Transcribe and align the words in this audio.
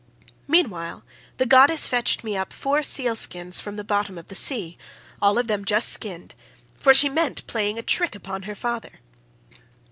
Meanwhile 0.47 1.03
the 1.37 1.45
goddess 1.45 1.85
fetched 1.87 2.23
me 2.23 2.35
up 2.35 2.53
four 2.53 2.81
seal 2.81 3.15
skins 3.15 3.59
from 3.59 3.75
the 3.75 3.83
bottom 3.83 4.17
of 4.17 4.29
the 4.29 4.33
sea, 4.33 4.79
all 5.21 5.37
of 5.37 5.45
them 5.45 5.63
just 5.63 5.89
skinned, 5.89 6.33
for 6.73 6.91
she 6.91 7.07
meant 7.07 7.45
playing 7.45 7.77
a 7.77 7.83
trick 7.83 8.15
upon 8.15 8.41
her 8.49 8.55
father. 8.55 8.93